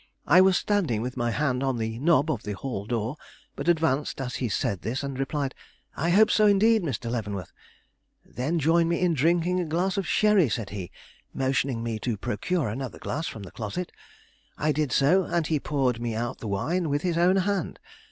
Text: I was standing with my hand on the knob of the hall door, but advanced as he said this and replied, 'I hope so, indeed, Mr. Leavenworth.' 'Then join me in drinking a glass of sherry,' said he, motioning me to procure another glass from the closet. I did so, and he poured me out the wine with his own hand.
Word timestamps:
I 0.25 0.41
was 0.41 0.57
standing 0.57 1.03
with 1.03 1.15
my 1.15 1.29
hand 1.29 1.61
on 1.61 1.77
the 1.77 1.99
knob 1.99 2.31
of 2.31 2.41
the 2.41 2.53
hall 2.53 2.87
door, 2.87 3.17
but 3.55 3.67
advanced 3.67 4.19
as 4.19 4.37
he 4.37 4.49
said 4.49 4.81
this 4.81 5.03
and 5.03 5.19
replied, 5.19 5.53
'I 5.95 6.09
hope 6.09 6.31
so, 6.31 6.47
indeed, 6.47 6.81
Mr. 6.81 7.07
Leavenworth.' 7.11 7.53
'Then 8.25 8.57
join 8.57 8.89
me 8.89 8.99
in 8.99 9.13
drinking 9.13 9.59
a 9.59 9.65
glass 9.65 9.97
of 9.97 10.07
sherry,' 10.07 10.49
said 10.49 10.71
he, 10.71 10.89
motioning 11.35 11.83
me 11.83 11.99
to 11.99 12.17
procure 12.17 12.67
another 12.67 12.97
glass 12.97 13.27
from 13.27 13.43
the 13.43 13.51
closet. 13.51 13.91
I 14.57 14.71
did 14.71 14.91
so, 14.91 15.21
and 15.25 15.45
he 15.45 15.59
poured 15.59 16.01
me 16.01 16.15
out 16.15 16.39
the 16.39 16.47
wine 16.47 16.89
with 16.89 17.03
his 17.03 17.19
own 17.19 17.35
hand. 17.35 17.77